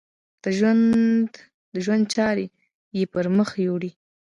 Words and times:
د 1.73 1.75
ژوند 1.85 2.03
چارې 2.13 2.45
یې 2.95 3.03
پر 3.13 3.25
مخ 3.37 3.49
یوړې. 3.65 3.91